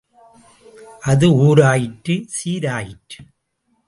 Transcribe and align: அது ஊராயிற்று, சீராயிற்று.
அது 1.03 1.27
ஊராயிற்று, 1.45 2.15
சீராயிற்று. 2.29 3.21